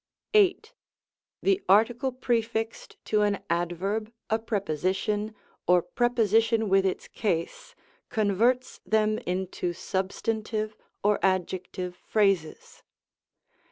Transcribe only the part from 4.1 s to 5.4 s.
a preposition,